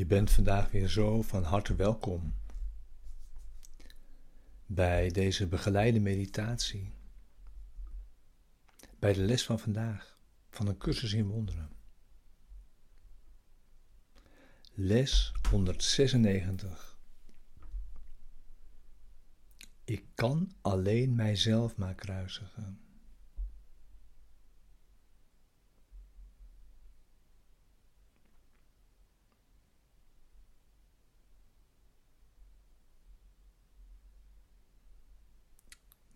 [0.00, 2.34] Je bent vandaag weer zo van harte welkom
[4.66, 6.92] bij deze begeleide meditatie,
[8.98, 10.18] bij de les van vandaag
[10.50, 11.70] van een cursus in wonderen.
[14.72, 16.98] Les 196.
[19.84, 22.80] Ik kan alleen mijzelf maar kruisigen.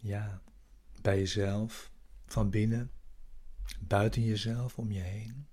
[0.04, 0.42] Ja,
[1.02, 1.92] bij jezelf,
[2.26, 2.90] van binnen,
[3.80, 5.46] buiten jezelf, om je heen.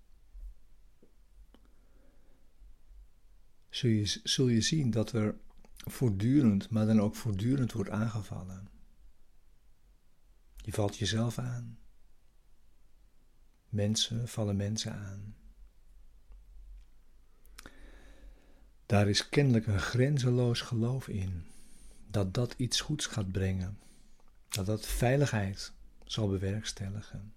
[3.70, 5.36] Zul je, zul je zien dat er
[5.76, 8.68] voortdurend, maar dan ook voortdurend wordt aangevallen.
[10.56, 11.80] Je valt jezelf aan.
[13.70, 15.36] Mensen vallen mensen aan.
[18.86, 21.46] Daar is kennelijk een grenzeloos geloof in
[22.08, 23.80] dat dat iets goeds gaat brengen
[24.52, 25.74] dat dat veiligheid
[26.06, 27.34] zal bewerkstelligen.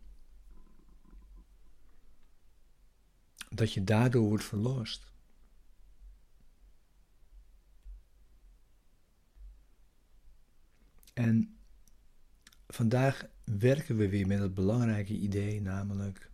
[3.48, 5.12] Dat je daardoor wordt verlost.
[11.12, 11.56] En
[12.66, 16.30] vandaag werken we weer met het belangrijke idee, namelijk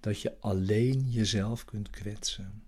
[0.00, 2.62] dat je alleen jezelf kunt kwetsen.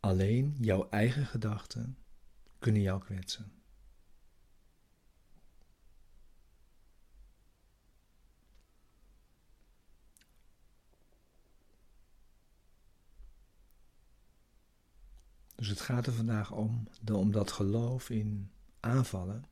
[0.00, 1.98] Alleen jouw eigen gedachten
[2.58, 3.55] kunnen jou kwetsen.
[15.56, 19.44] Dus het gaat er vandaag om, om dat geloof in aanvallen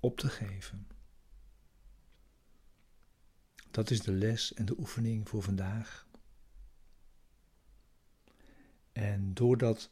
[0.00, 0.88] op te geven.
[3.70, 6.06] Dat is de les en de oefening voor vandaag.
[8.92, 9.90] En door dat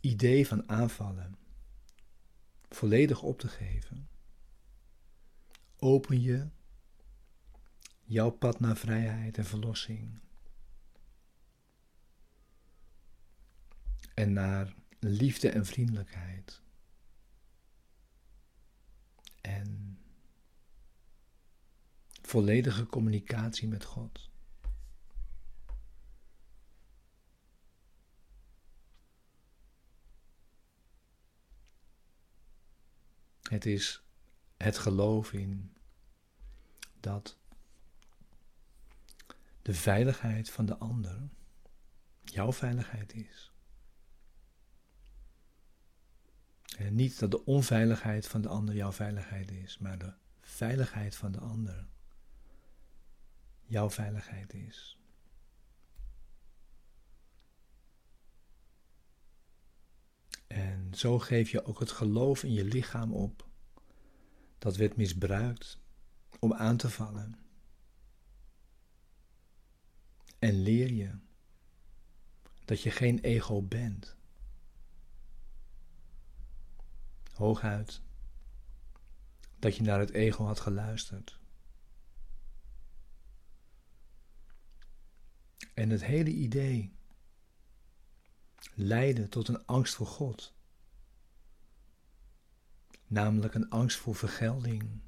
[0.00, 1.36] idee van aanvallen
[2.68, 4.08] volledig op te geven,
[5.76, 6.48] open je
[8.04, 10.20] jouw pad naar vrijheid en verlossing
[14.14, 16.60] en naar liefde en vriendelijkheid.
[19.40, 19.98] En
[22.22, 24.30] volledige communicatie met God.
[33.42, 34.02] Het is
[34.56, 35.72] het geloof in
[37.00, 37.38] dat
[39.62, 41.28] de veiligheid van de ander
[42.24, 43.51] jouw veiligheid is.
[46.90, 51.38] Niet dat de onveiligheid van de ander jouw veiligheid is, maar de veiligheid van de
[51.38, 51.86] ander
[53.64, 54.98] jouw veiligheid is.
[60.46, 63.48] En zo geef je ook het geloof in je lichaam op.
[64.58, 65.78] Dat werd misbruikt
[66.38, 67.38] om aan te vallen.
[70.38, 71.10] En leer je
[72.64, 74.16] dat je geen ego bent.
[77.32, 78.00] Hooguit
[79.58, 81.40] dat je naar het ego had geluisterd.
[85.74, 86.92] En het hele idee
[88.74, 90.54] leidde tot een angst voor God.
[93.06, 95.00] Namelijk een angst voor vergelding,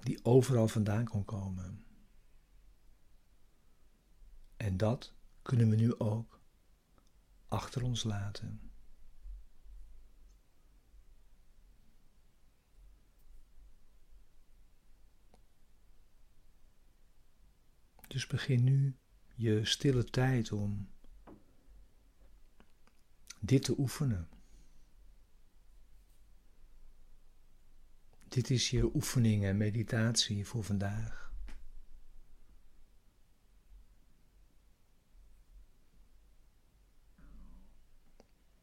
[0.00, 1.84] die overal vandaan kon komen.
[4.56, 6.40] En dat kunnen we nu ook
[7.48, 8.65] achter ons laten.
[18.16, 18.96] Dus begin nu
[19.34, 20.88] je stille tijd om
[23.40, 24.28] dit te oefenen.
[28.28, 31.32] Dit is je oefening en meditatie voor vandaag.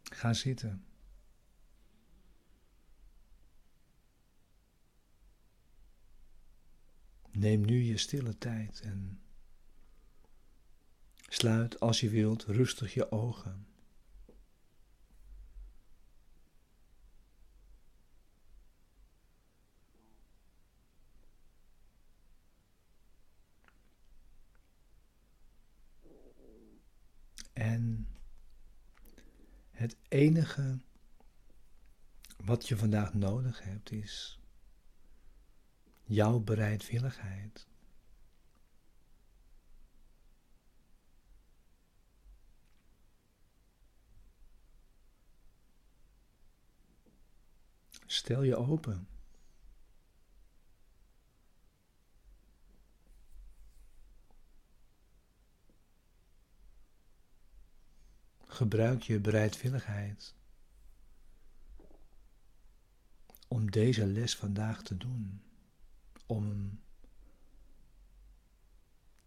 [0.03, 0.85] Ga zitten.
[7.31, 9.22] Neem nu je stille tijd en
[11.33, 13.67] Sluit als je wilt rustig je ogen.
[27.53, 28.07] En
[29.71, 30.79] het enige
[32.37, 34.39] wat je vandaag nodig hebt is
[36.03, 37.67] jouw bereidwilligheid.
[48.13, 49.07] Stel je open.
[58.45, 60.35] Gebruik je bereidwilligheid
[63.47, 65.43] om deze les vandaag te doen,
[66.25, 66.81] om hem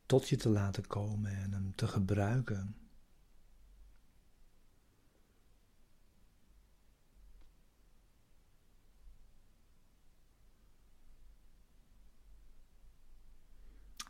[0.06, 2.85] tot je te laten komen en hem te gebruiken.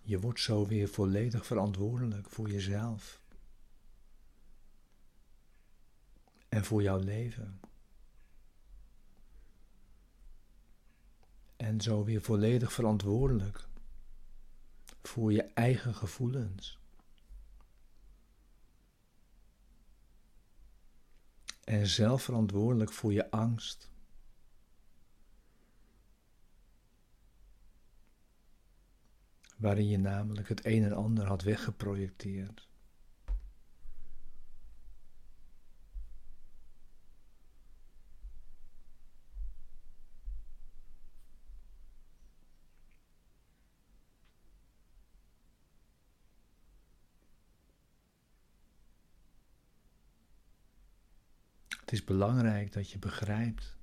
[0.07, 3.21] Je wordt zo weer volledig verantwoordelijk voor jezelf
[6.49, 7.61] en voor jouw leven.
[11.57, 13.69] En zo weer volledig verantwoordelijk
[15.03, 16.79] voor je eigen gevoelens.
[21.65, 23.91] En zelf verantwoordelijk voor je angst.
[29.57, 32.69] Waarin je namelijk het een en ander had weggeprojecteerd.
[51.87, 53.77] Het is belangrijk dat je begrijpt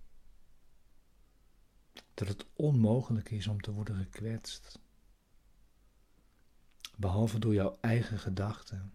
[2.14, 4.80] dat het onmogelijk is om te worden gekwetst,
[6.96, 8.94] behalve door jouw eigen gedachten.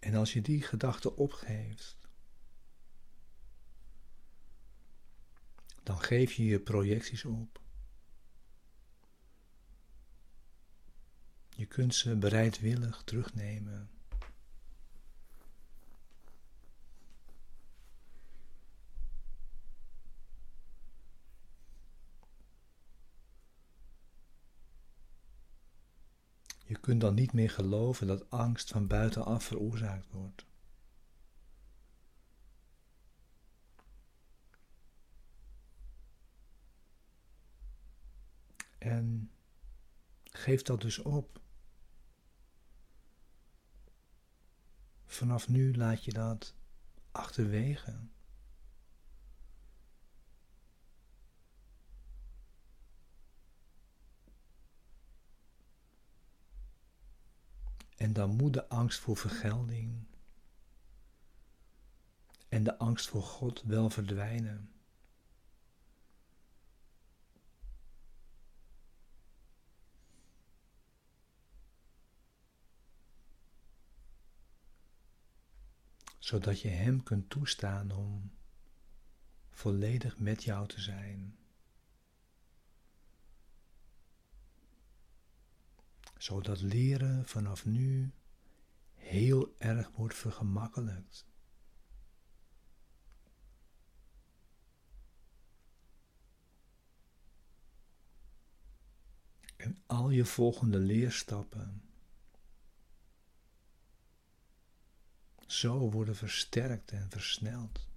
[0.00, 1.96] En als je die gedachten opgeeft,
[5.82, 7.60] dan geef je je projecties op.
[11.48, 13.95] Je kunt ze bereidwillig terugnemen.
[26.66, 30.46] Je kunt dan niet meer geloven dat angst van buitenaf veroorzaakt wordt.
[38.78, 39.30] En
[40.24, 41.40] geef dat dus op.
[45.04, 46.54] Vanaf nu laat je dat
[47.10, 47.98] achterwege.
[57.96, 60.04] En dan moet de angst voor vergelding
[62.48, 64.70] en de angst voor God wel verdwijnen.
[76.26, 78.30] zodat je Hem kunt toestaan om
[79.50, 81.36] volledig met jou te zijn.
[86.16, 88.12] Zodat leren vanaf nu
[88.94, 91.26] heel erg wordt vergemakkelijkt.
[99.56, 101.86] En al je volgende leerstappen
[105.46, 107.88] zo worden versterkt en versneld.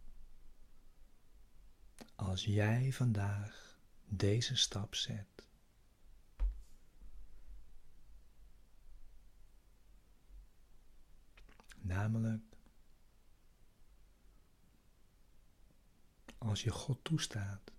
[2.16, 5.39] Als jij vandaag deze stap zet.
[11.90, 12.44] Namelijk
[16.38, 17.72] als je God toestaat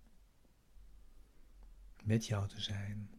[2.03, 3.09] met jou te zijn.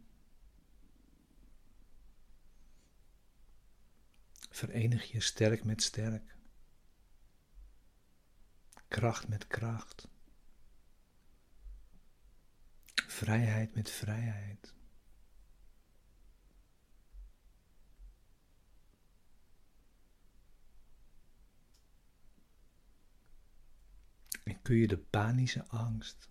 [4.49, 6.35] Verenig je sterk met sterk
[8.87, 10.07] kracht met kracht,
[12.93, 14.73] vrijheid met vrijheid.
[24.53, 26.29] En kun je de panische angst,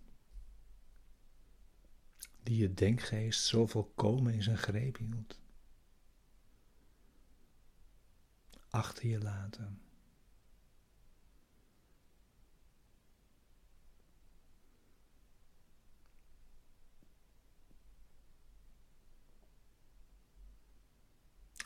[2.43, 5.39] die je denkgeest zo volkomen in zijn greep hield,
[8.69, 9.81] achter je laten.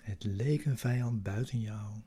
[0.01, 2.01] Het leek een vijand buiten jou.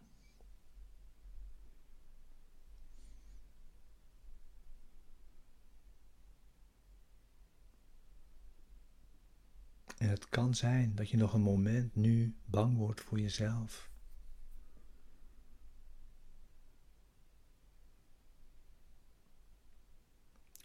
[10.30, 13.90] kan zijn dat je nog een moment nu bang wordt voor jezelf.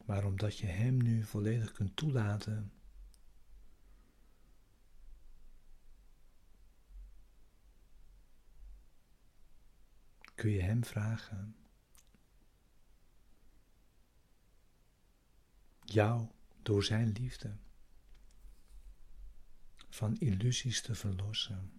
[0.05, 2.71] Maar omdat je Hem nu volledig kunt toelaten,
[10.35, 11.55] kun je Hem vragen
[15.85, 16.27] jou
[16.61, 17.55] door Zijn liefde
[19.95, 21.71] van illusies te verlossen.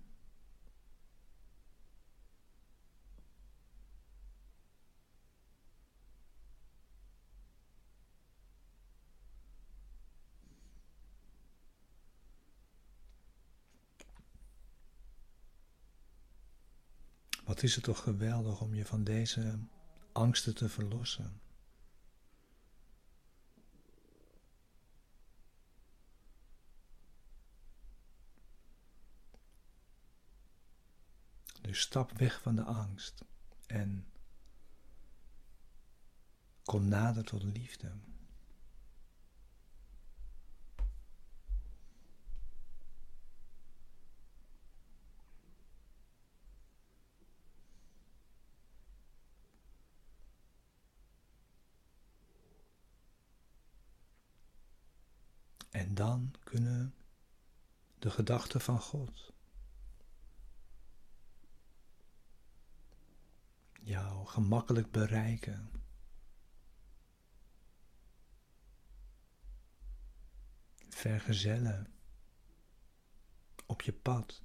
[17.44, 19.58] Wat is het toch geweldig om je van deze
[20.12, 21.40] angsten te verlossen.
[31.65, 33.24] Dus stap weg van de angst
[33.66, 34.06] en
[36.62, 37.92] kom nader tot liefde.
[55.70, 56.94] En dan kunnen
[57.98, 59.35] de gedachten van God
[63.86, 65.70] jou gemakkelijk bereiken.
[70.88, 71.92] Vergezellen
[73.66, 74.42] op je pad.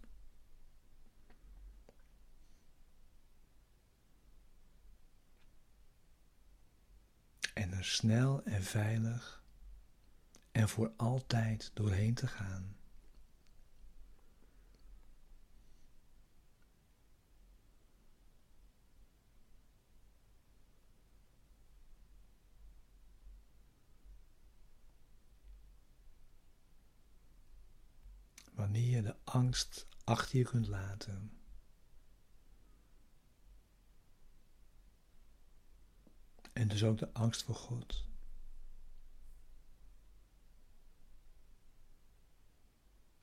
[7.53, 9.43] En er snel en veilig
[10.51, 12.80] en voor altijd doorheen te gaan.
[28.61, 31.37] Wanneer je de angst achter je kunt laten.
[36.53, 38.09] En dus ook de angst voor God.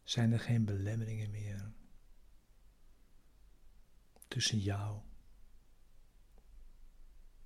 [0.02, 1.72] zijn er geen belemmeringen meer
[4.28, 5.00] tussen jou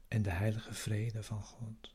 [0.09, 1.95] en de heilige vrede van God.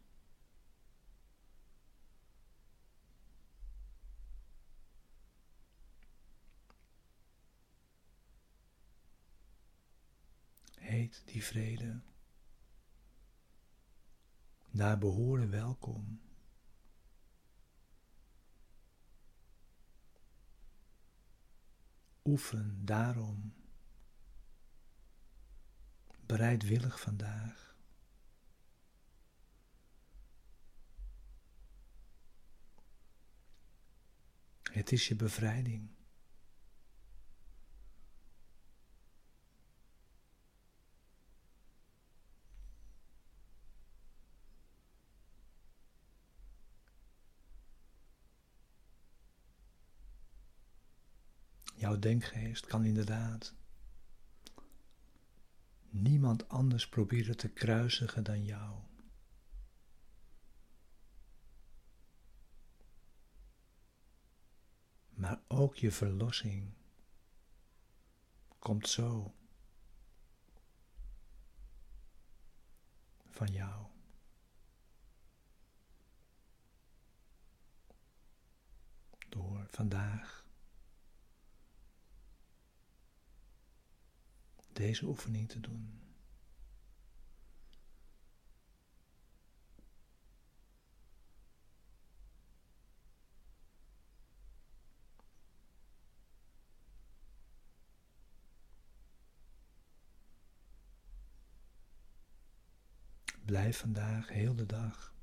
[11.25, 12.01] Die vrede
[14.69, 16.21] naar behoren welkom.
[22.25, 23.53] Oefen daarom
[26.25, 27.75] bereidwillig vandaag.
[34.71, 35.96] Het is je bevrijding.
[51.97, 53.53] Jouw denkgeest kan inderdaad
[55.89, 58.79] niemand anders proberen te kruisigen dan jou.
[65.09, 66.73] Maar ook je verlossing
[68.59, 69.33] komt zo
[73.29, 73.85] van jou.
[79.29, 80.36] Door vandaag
[84.77, 86.01] deze oefening te doen.
[103.45, 105.16] Blijf vandaag heel de dag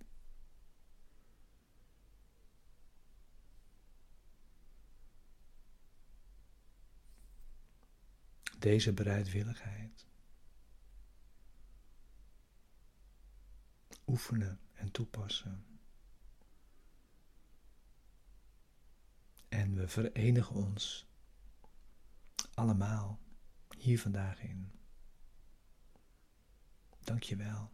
[8.65, 10.07] deze bereidwilligheid.
[14.07, 15.65] Oefenen en toepassen.
[19.49, 21.07] En we verenigen ons
[22.55, 23.21] allemaal
[23.79, 24.73] hier vandaag in.
[27.01, 27.74] Dank je wel.